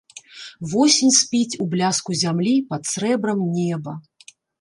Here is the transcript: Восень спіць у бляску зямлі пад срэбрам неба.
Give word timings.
Восень 0.71 1.11
спіць 1.17 1.59
у 1.65 1.67
бляску 1.73 2.11
зямлі 2.21 2.53
пад 2.71 2.89
срэбрам 2.93 3.45
неба. 3.59 3.93